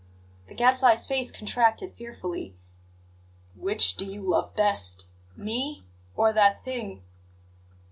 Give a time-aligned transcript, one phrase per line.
[0.47, 2.55] The Gadfly's face contracted fearfully.
[3.55, 5.05] "Which do you love best,
[5.37, 5.83] me
[6.15, 7.03] or that thing?"